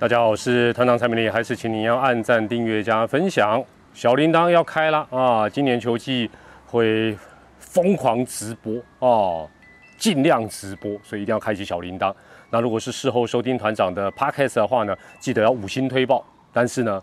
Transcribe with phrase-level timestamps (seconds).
[0.00, 3.60] 大家好，我是团长蔡明丽，还是请你要按赞、订阅、加分享，
[3.92, 5.48] 小铃铛要开了啊！
[5.48, 6.30] 今年球季
[6.66, 7.18] 会
[7.58, 9.50] 疯狂直播哦，
[9.96, 12.14] 尽量直播，所以一定要开启小铃铛。
[12.48, 16.24] 那如果是事后收听团长的 podcast 的话呢，记得要五星推爆。
[16.52, 17.02] 但是呢，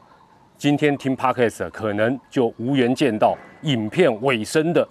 [0.58, 4.88] 今天听 podcast 可能就无缘见到影片尾声的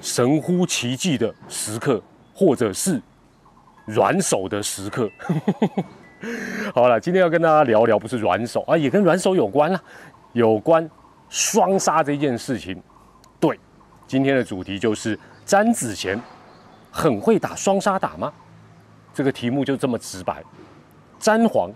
[0.00, 2.02] 神乎其技的时刻，
[2.34, 3.00] 或者是
[3.86, 5.08] 软手的时刻。
[6.74, 9.80] 好了，今天要跟大家聊聊，不是软手啊，也跟软手有关啦，
[10.32, 10.88] 有关
[11.28, 12.80] 双杀这件事情。
[13.40, 13.58] 对，
[14.06, 16.20] 今天的主题就是詹子贤
[16.90, 18.32] 很会打双杀打吗？
[19.12, 20.42] 这个题目就这么直白。
[21.18, 21.70] 詹皇、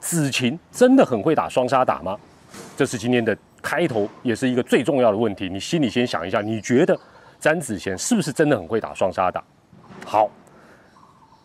[0.00, 2.16] 子晴真的很会打双杀打吗？
[2.76, 5.48] 这是今天的开头，也是一个最重要的问题。
[5.48, 6.98] 你心里先想一下，你觉得
[7.38, 9.42] 詹子贤是不是真的很会打双杀打？
[10.04, 10.28] 好，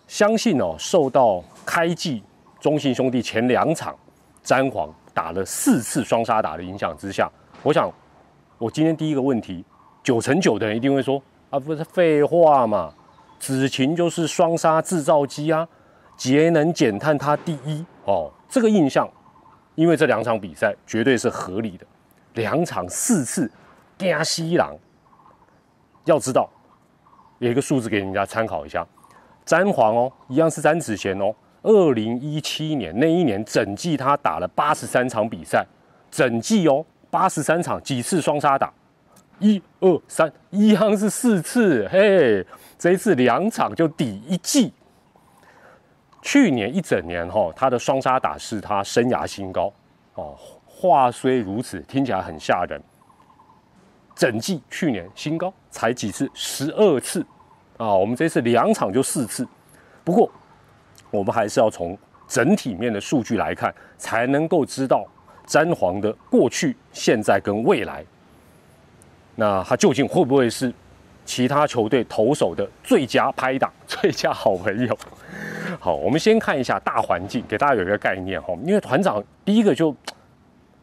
[0.08, 2.23] 相信哦，受到开季。
[2.59, 3.95] 中信兄弟前两场，
[4.44, 7.31] 詹皇打了四次双杀打的影响之下，
[7.64, 7.92] 我想，
[8.58, 9.64] 我今天第一个问题，
[10.03, 12.94] 九成九的人一定会说啊，不是废话嘛，
[13.39, 15.66] 子晴就是双杀制造机啊，
[16.17, 19.09] 节能减碳他第一哦，这个印象，
[19.76, 21.86] 因为这两场比赛绝对是合理的，
[22.33, 23.50] 两场四次
[23.98, 24.76] 加西郎，
[26.03, 26.50] 要知道
[27.38, 28.86] 有一个数字给人家参考一下，
[29.45, 31.33] 詹皇哦，一样是詹子贤哦。
[31.61, 35.65] 二零一七年那一年，整季他打了八十三场比赛，
[36.09, 38.71] 整季哦，八十三场，几次双杀打？
[39.39, 42.45] 一二三，一样是四次，嘿，
[42.77, 44.73] 这一次两场就抵一季。
[46.21, 49.71] 去年一整年哈，他的双杀打是他生涯新高
[50.15, 50.35] 哦。
[50.65, 52.81] 话虽如此，听起来很吓人。
[54.15, 56.30] 整季去年新高才几次？
[56.33, 57.25] 十二次
[57.77, 57.93] 啊！
[57.93, 59.47] 我们这次两场就四次，
[60.03, 60.30] 不过。
[61.11, 65.05] 我们还是要从整体面的数据来看，才能够知道
[65.45, 68.05] 詹皇的过去、现在跟未来。
[69.36, 70.71] 那他究竟会不会是
[71.25, 74.98] 其他球队投手的最佳拍档、 最佳好朋友？
[75.80, 78.53] 好，我们先看一下大环境，给大家有一个概念哈。
[78.65, 79.95] 因为团长第一个就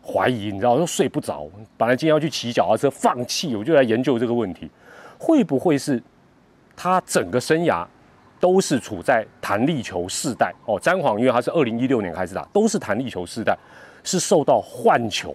[0.03, 1.47] 怀疑，你知道，都睡不着。
[1.77, 4.71] 本来今天要去骑脚踏车，放弃，我就来研究这个问题，
[5.19, 6.03] 会不会是
[6.75, 7.87] 他整个生涯？
[8.39, 13.57] 都是处在弹力球世代哦，詹皇因为他是二零一六年开始打，都是弹力球世代，
[14.05, 15.35] 是受到换球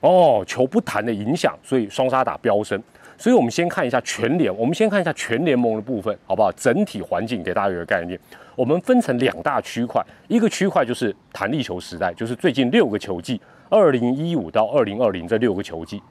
[0.00, 2.82] 哦球不弹的影响，所以双杀打飙升。
[3.18, 6.52] 所以我们先看一下全联，我们先看一下全联盟的部分，好不好？
[6.52, 8.18] 整体环境给大家有个概念。
[8.54, 16.02] 我们分成两大区块，一个区块就是弹力球时代，就是最近六个球季，二零一五到二零二零这六个球季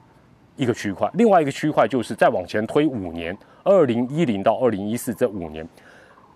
[0.56, 5.64] 一个区块；另外一个区块就是再往前推五年，二零一零到二零一四这五年。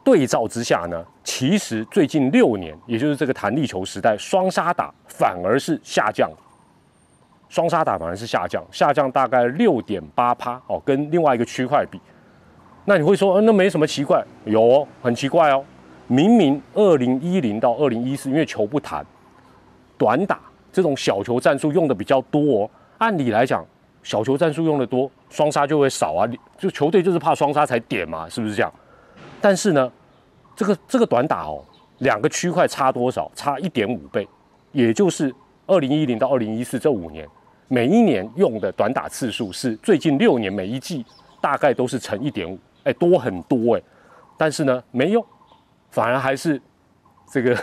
[0.02, 6.30] 对照之下呢，其实最近六年，也就是这个弹力球时代，双杀打反而是下降，
[7.48, 12.00] 双杀打反而是下降，下降大概六点八趴哦，跟另外一个区块比，
[12.86, 15.62] 那你会说，那没什么奇怪，有哦，很奇怪哦，
[16.06, 19.04] 明明二零一零到二零一四，因为球不弹，
[19.98, 20.40] 短打
[20.72, 23.64] 这种小球战术用的比较多，哦，按理来讲，
[24.02, 28.72] 小球战术用的多，双杀就会少啊，就球队就是怕双杀才点嘛，是不是这样？
[29.40, 29.90] 但是呢，
[30.54, 31.64] 这个这个短打哦，
[31.98, 33.30] 两个区块差多少？
[33.34, 34.26] 差一点五倍，
[34.72, 35.34] 也就是
[35.66, 37.26] 二零一零到二零一四这五年，
[37.68, 41.04] 每一年用的短打次数是最近六年每一季
[41.40, 43.82] 大概都是乘一点五，哎，多很多哎。
[44.36, 45.24] 但是呢，没用，
[45.90, 46.60] 反而还是
[47.30, 47.58] 这个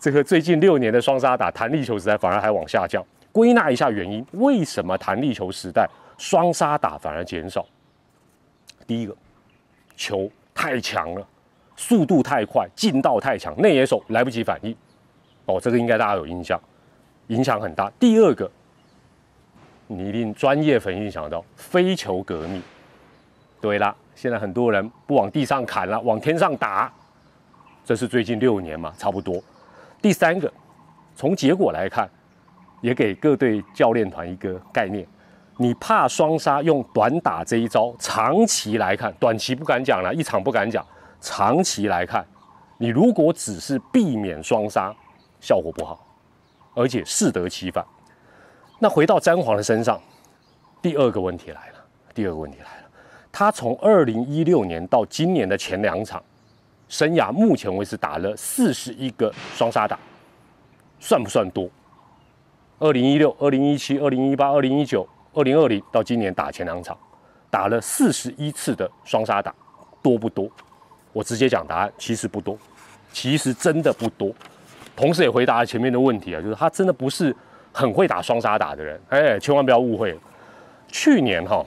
[0.00, 3.04] 这个最近六年的双杀打弹力球时代反而还往下降。
[3.32, 7.66] 归纳一下原因，为什么弹力球时代双杀打反而减少？
[8.86, 9.14] 第一个，
[9.94, 10.30] 球。
[10.56, 11.24] 太强了，
[11.76, 14.74] 速度太快，劲道太强，内野手来不及反应。
[15.44, 16.58] 哦，这个应该大家有印象，
[17.26, 17.92] 影响很大。
[18.00, 18.50] 第二个，
[19.86, 22.62] 你一定专业粉一定想到飞球革命。
[23.60, 26.90] 对啦，现在很多人不往地上砍了，往天上打，
[27.84, 29.40] 这是最近六年嘛，差不多。
[30.00, 30.50] 第三个，
[31.14, 32.08] 从结果来看，
[32.80, 35.06] 也给各队教练团一个概念。
[35.58, 40.84] 你怕双杀用短打这一招，长期来看，短期不敢讲了，一场不敢讲。
[41.18, 42.24] 长期来看，
[42.76, 44.94] 你如果只是避免双杀，
[45.40, 46.06] 效果不好，
[46.74, 47.84] 而且适得其反。
[48.78, 49.98] 那回到詹皇的身上，
[50.82, 52.88] 第二个问题来了，第二个问题来了，
[53.32, 56.22] 他从二零一六年到今年的前两场，
[56.86, 59.98] 生涯目前为止打了四十一个双杀打，
[61.00, 61.66] 算不算多？
[62.78, 65.08] 二零一六、二零一七、二零一八、二零一九。
[65.36, 66.96] 二零二零到今年打前两场，
[67.50, 69.54] 打了四十一次的双杀打，
[70.02, 70.50] 多不多？
[71.12, 72.56] 我直接讲答案，其实不多，
[73.12, 74.32] 其实真的不多。
[74.96, 77.36] 同时也回答了前面的问题啊，就是他真的不是
[77.70, 80.18] 很会打双杀打的人，哎，千万不要误会。
[80.88, 81.62] 去年哈，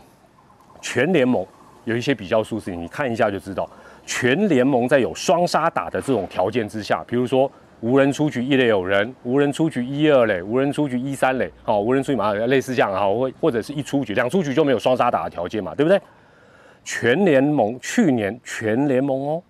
[0.81, 1.45] 全联盟
[1.83, 3.69] 有一些比较数字，你看一下就知道，
[4.03, 7.51] 全联盟在有双杀打的这种条件之下，比如说
[7.81, 15.99] 无人出局一垒有人，无人出局一二垒，无人出局一三垒，好，无人出局嘛，类似这样哈，或或者是一出局两出局就没有双杀打的条件嘛，对不对？
[16.83, 19.43] 全联盟去年全联盟哦，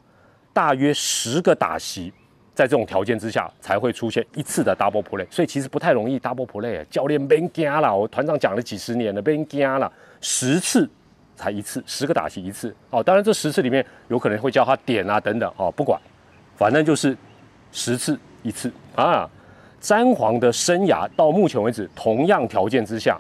[0.52, 2.14] 大约十个打席。
[2.56, 6.84] 在这种条件之下，才会出现一次的 double play，所以其实不太容易 double play。
[6.90, 9.90] 教练别惊了，我团长讲了几十年了，别惊了，
[10.20, 10.90] 十次
[11.38, 12.76] 才一次，十个打席一次。
[12.90, 15.98] 哦，当然这十次里面有可能会叫他点啊等等，哦，不管，
[16.58, 17.16] 反正就是
[17.72, 19.30] 十次一次啊。
[19.80, 23.20] 詹皇的生涯到目前为止，同样条件之下，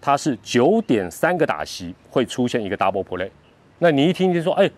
[0.00, 3.28] 他是九点三个打席会出现一个 double play。
[3.78, 4.70] 那你一听就说，哎。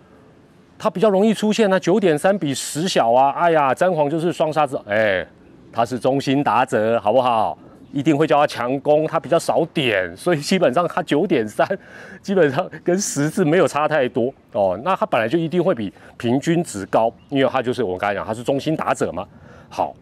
[0.78, 5.26] 他比较容易出现啊，九点三比十小啊，哎呀，詹皇就是双杀子，哎，
[5.72, 7.56] 他是中心打者，好不好？
[7.92, 11.66] 一定会叫他强攻，他比较少点，所以基本上他九点三，
[12.20, 14.78] 基本上跟十字没有差太多哦。
[14.84, 19.26] 那他本来就一定会比平均值高，因为他就是我刚才讲，他是中心打者嘛。
[19.68, 19.94] 好，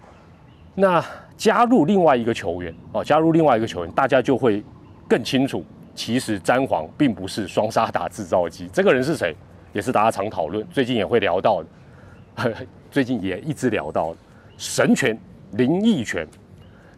[0.74, 1.04] 那
[1.36, 4.62] 加入另外一个球员哦，加入另外一个球员，大家就会
[5.08, 5.64] 更清楚，
[5.94, 9.34] 其实詹皇并不是双杀打制造机，这个人是谁？
[9.72, 11.60] 也是大家常讨论，最近也会聊到
[12.36, 12.54] 的，
[12.92, 14.14] 最近也一直聊到
[14.56, 15.18] 神拳
[15.54, 16.24] 林奕泉，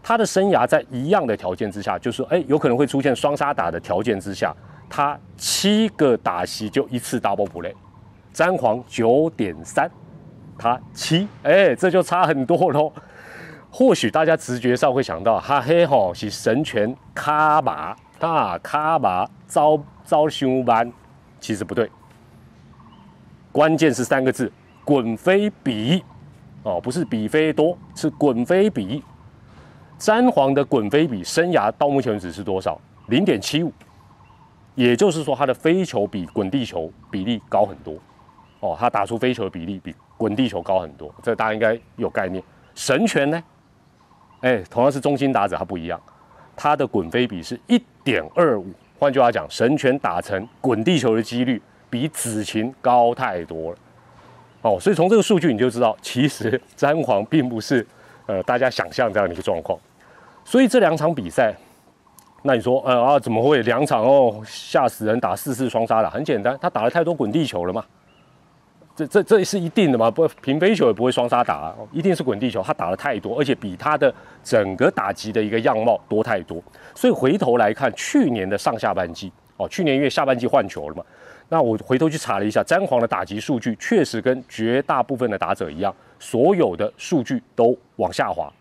[0.09, 4.55] 他的生涯在一样的条件之下，就是说哎有可能会出现双杀打的条件之下，
[4.89, 7.75] 他七个打席就一次 double play，
[8.33, 9.91] 詹皇九点三，
[10.57, 12.93] 他七，哎这就差很多喽。
[13.69, 20.89] 或许大家直觉上会想到，哈嘿吼是神拳卡马大卡马招招凶班，
[21.41, 21.91] 其实不对。
[23.51, 24.53] 关键是三个字：
[24.85, 26.05] 滚飞比
[26.63, 29.03] 哦，不是比飞多，是滚飞比。
[29.99, 32.81] 詹皇的滚飞比生涯到目前为止是多少？
[33.09, 33.73] 零点七五，
[34.75, 37.95] 也就是说他的飞球比滚地球比例高很多
[38.61, 42.43] 哦，他打出飞球的比例比滚地球高很多，这大家应该有概念。
[42.75, 43.43] 神拳呢？
[44.41, 46.01] 哎，同样是中心打者，他不一样，
[46.55, 48.67] 他的滚飞比是一点二五。
[48.99, 51.61] 换句话讲，神拳打成滚地球的几率。
[51.89, 53.79] 比子晴高太多了，
[54.63, 57.87] 哦，所以从这个数据你就知道，其实詹皇并不是
[58.27, 59.79] 呃大家想象这样的一个状况。
[60.45, 61.55] 所以这两场比赛，
[62.43, 66.11] 那你说呃啊怎么会两场哦吓死人打四次双杀的？
[66.11, 67.85] 很简单，他打了太多滚地球了嘛，
[68.95, 74.15] 这这这是一定的嘛，不平飞球也不会双杀打，一定是滚地球，他打了太多，而且比他的
[74.45, 76.63] 整个打击的一个样貌多太多。
[76.95, 81.05] 所以回头来看去年的上下半季，哦，去年因为下半季换球了嘛。
[81.49, 88.53] 那我回头去查了一下，詹皇的打击数据确实跟绝大部分的打者一样，所有的数据都往下滑，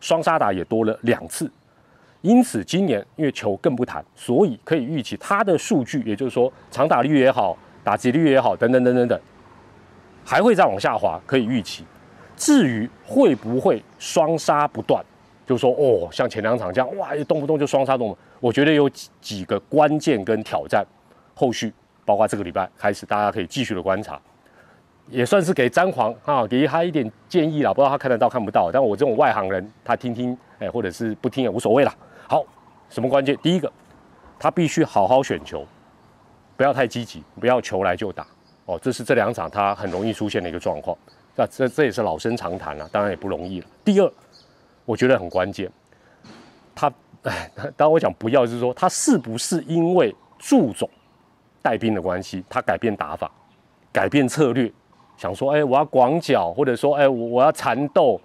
[0.00, 1.50] 双杀打也多了两次。
[2.22, 9.20] 因此今年因为球更不弹，所以可以预期他的数据，也就是说长打率也好，打击率也好，等等等等等，
[10.24, 11.84] 还会再往下滑，可以预期。
[12.34, 15.04] 至于会不会双杀不断，
[15.46, 20.84] 就是说哦，像前两场这样，哇，动不动就双杀动，我觉得有几几个关键跟挑战，
[21.34, 21.72] 后续。
[22.04, 24.20] 包括这个礼拜开始，大家可以继续的观察，
[25.08, 27.72] 也算是给詹皇啊，给他一点建议啦。
[27.72, 31.94] 不知道他看得到看不到，但我这种外行人，他听听，哎，或者是不听也无所谓啦。
[32.28, 32.44] 好，
[32.88, 33.36] 什么关键？
[33.42, 33.70] 第一个，
[34.38, 35.66] 他必须好好选球，
[36.56, 38.26] 不要太积极，不要球来就打。
[38.66, 40.96] 哦，这是这两场他很容易出现的一个状况。
[41.36, 43.66] 那这这也是老生常谈了，当然也不容易了。
[43.84, 44.10] 第二，
[44.84, 45.70] 我觉得很关键，
[46.74, 46.92] 他
[47.24, 50.88] 哎，当我讲不要，就是说他是不是因为祝总？
[51.64, 53.30] 带兵的关系，他改变打法，
[53.90, 54.70] 改变策略，
[55.16, 58.20] 想说，哎，我要广角，或者说，哎，我我要缠斗，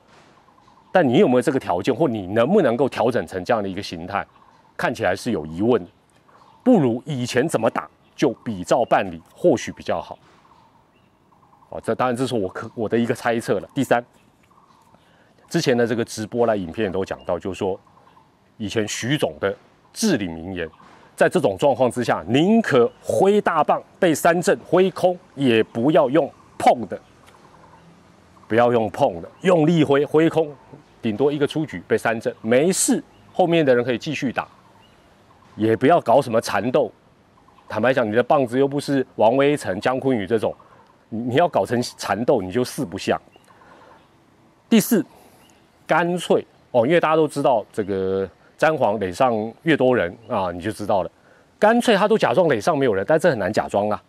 [0.91, 4.27] 但你有没有这个条件，或你能不能够调整成这样的一个形态？
[4.75, 5.89] 看起来是有疑问的，
[6.65, 10.19] 不如以前怎么打就比照办理，或许比较好。
[11.69, 13.69] 哦，这当然这是我可我的一个猜测了。
[13.73, 14.03] 第三，
[15.47, 17.79] 之前的这个直播来，影片也都讲到，就是说，
[18.57, 19.55] 以前徐总的
[19.93, 20.69] 至理名言。
[21.19, 26.97] 在这种状况之下，宁可挥大棒被三振挥空，也不要用碰的，
[28.47, 30.49] 不要用碰的，用力挥挥空，
[31.01, 34.47] 顶多一个出局被三振，没事，后面的人可以继续打，
[35.57, 36.89] 也不要搞什么缠斗。
[37.67, 40.55] 坦白讲，你的棒子又不是王威成、姜昆宇这种，
[41.09, 43.21] 你你要搞成缠斗，你就四不像。
[44.69, 45.05] 第四，
[45.85, 48.29] 干脆哦，因为大家都知道这个。
[48.59, 51.09] 詹皇垒上越多人啊，你就知道了。
[51.57, 54.03] 干脆他都假装垒上没有人，但这很难假装啊。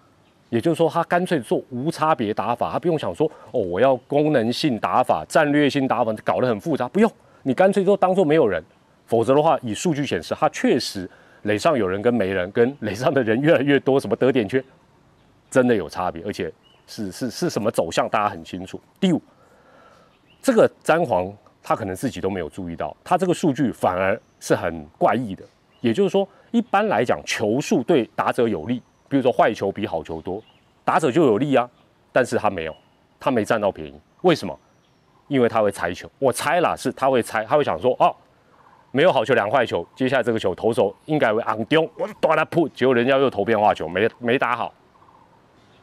[0.48, 7.08] 也就是说，他干脆做无差别打法，他不用想说哦，我要功能性打法、战略性打法，搞得很复杂，不用，
[7.44, 8.60] 你干脆就当做没有人。
[9.06, 11.08] 否则的话，以数据显示，他确实
[11.42, 14.60] 垒上有人跟没人，跟垒上的人越来越多，什么得点圈，
[15.48, 16.52] 真的有差别，而且
[16.88, 18.80] 是是是什么走向，大家很清楚。
[18.98, 19.22] 第五，
[20.42, 25.44] 这个詹皇他可能自己都没有注意到，他这个数据反而是很怪异的。
[25.80, 28.82] 也就是说，一般来讲，球数对打者有利。
[29.08, 30.40] 比如说坏球比好球多，
[30.84, 31.68] 打者就有利啊，
[32.12, 32.76] 但是他没有，
[33.18, 34.56] 他没占到便宜，为什么？
[35.26, 38.14] 因为他会猜球，我猜了是他会猜，他会想说哦，
[38.92, 44.72] 没有好球两坏球，接下来这个球投手应该会昂丢，我打他扑，结果人家又投变化球，没没打好，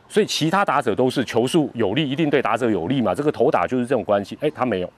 [0.08, 4.90] 所以其他打者都是球数有利，一定对打者有利嘛，这个投打就是这种关系，哎，他没有，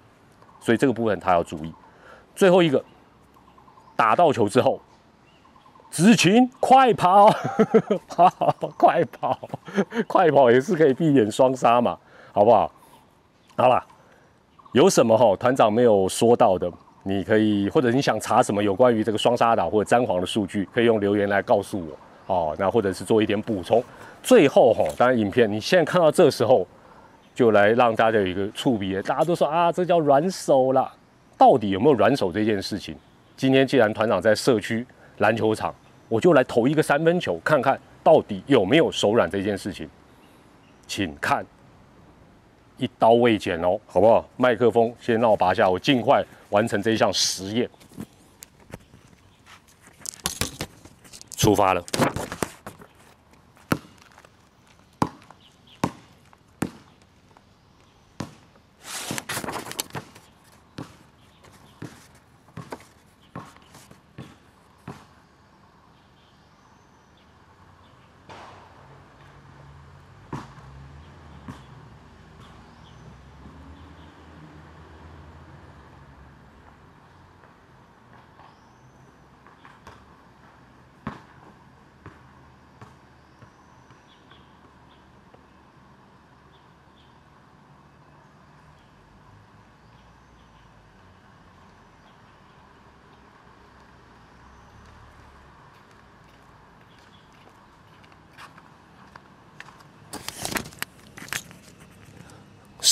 [0.59, 1.73] 所以这个部分他要注意。
[2.35, 2.83] 最后一个，
[3.95, 4.79] 打到球之后。
[5.91, 7.31] 执勤快跑，
[8.07, 8.29] 跑
[8.77, 9.39] 快跑，
[10.05, 11.97] 快跑也是可以避免双杀嘛，
[12.31, 12.71] 好不好？
[13.57, 13.83] 好了，
[14.73, 22.55] 有什么哈团长没有说到的，你可以或者你想查什么有关于这个双杀打或者詹皇的数据，可以用留言来告诉我哦。
[22.59, 23.83] 那或者是做一点补充。
[24.21, 26.67] 最后哈，当然影片你现在看到这时候，
[27.39, 30.91] 就来让大家有一个触别，大家都说啊，这叫软手了。
[31.38, 32.93] 到底有没有软手这件事情？
[33.38, 34.86] 今天既然团长在社区。
[35.19, 35.74] 篮球场，
[36.10, 39.89] 我就来投一个三分球，看看到底有没有手软这件事情。
[40.86, 41.46] 请看，
[42.77, 44.25] 一刀未剪哦，好不好？
[44.36, 47.69] 麦克风先让我拔下，我尽快完成这一项实验。
[51.38, 51.81] 出发了。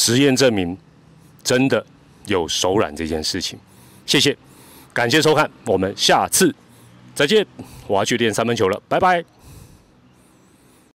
[0.07, 0.77] 实验证明，
[1.43, 1.85] 真的
[2.27, 3.59] 有手软这件事情。
[4.05, 4.37] 谢谢，
[4.93, 6.55] 感谢收看，我们下次
[7.13, 7.45] 再见。
[7.87, 9.36] 我要去练三分球了，拜拜。